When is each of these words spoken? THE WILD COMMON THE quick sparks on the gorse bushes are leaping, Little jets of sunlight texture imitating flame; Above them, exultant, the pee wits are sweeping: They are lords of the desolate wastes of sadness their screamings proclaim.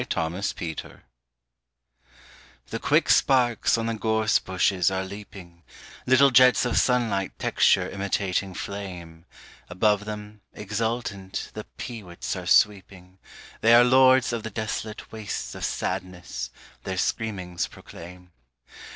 THE 0.01 0.07
WILD 0.15 0.55
COMMON 0.81 1.01
THE 2.71 2.79
quick 2.79 3.07
sparks 3.11 3.77
on 3.77 3.85
the 3.85 3.93
gorse 3.93 4.39
bushes 4.39 4.89
are 4.89 5.03
leaping, 5.05 5.61
Little 6.07 6.31
jets 6.31 6.65
of 6.65 6.79
sunlight 6.79 7.37
texture 7.37 7.87
imitating 7.87 8.55
flame; 8.55 9.25
Above 9.69 10.05
them, 10.05 10.41
exultant, 10.53 11.51
the 11.53 11.65
pee 11.77 12.01
wits 12.01 12.35
are 12.35 12.47
sweeping: 12.47 13.19
They 13.61 13.75
are 13.75 13.83
lords 13.83 14.33
of 14.33 14.41
the 14.41 14.49
desolate 14.49 15.11
wastes 15.11 15.53
of 15.53 15.63
sadness 15.63 16.49
their 16.83 16.97
screamings 16.97 17.67
proclaim. 17.67 18.31